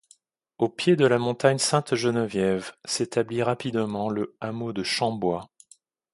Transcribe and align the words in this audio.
Au 0.57 0.67
pied 0.67 0.95
de 0.95 1.05
la 1.05 1.19
montagne 1.19 1.59
Sainte-Geneviève 1.59 2.73
s'établit 2.85 3.43
rapidement 3.43 4.09
le 4.09 4.35
hameau 4.41 4.73
de 4.73 4.81
Chambois. 4.81 5.51